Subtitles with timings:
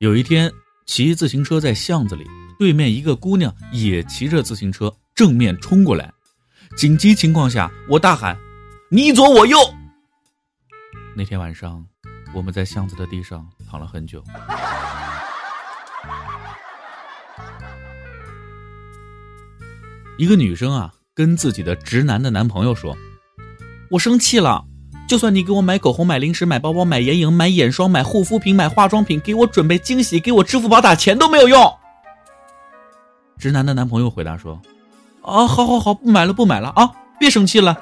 [0.00, 0.50] 有一天，
[0.86, 2.26] 骑自行车在巷子里，
[2.58, 6.10] 对面一个姑娘也骑着自行车正面冲过来。
[6.74, 8.34] 紧急情况下，我大喊
[8.88, 9.58] ：“你左我右！”
[11.14, 11.86] 那天晚上，
[12.34, 14.24] 我们在巷子的地上躺了很久。
[20.16, 22.96] 一个女生啊，跟自己的直男的男朋友说
[23.92, 24.64] ：“我生气了。”
[25.10, 31.68] 就算你给我买口红、买零食、买包包、买眼影、买眼霜、买护肤品、买化妆品，给我准备惊喜，给我支付宝打钱都没有用。
[33.36, 34.62] 直男的男朋友回答说
[35.22, 37.76] ：“啊，好好好，不买了，不买了啊，别生气了，